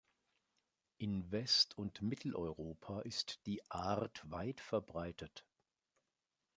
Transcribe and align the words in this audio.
In 0.97 1.29
West- 1.31 1.77
und 1.77 2.01
Mitteleuropa 2.01 3.01
ist 3.01 3.45
die 3.45 3.61
Art 3.69 4.23
weit 4.31 4.59
verbreitet. 4.59 5.45